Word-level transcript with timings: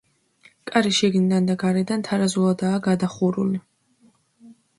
კარი 0.69 0.93
შიგნიდან 0.99 1.49
და 1.49 1.55
გარედან 1.63 2.07
თარაზულადაა 2.09 2.81
გადახურული. 2.89 3.61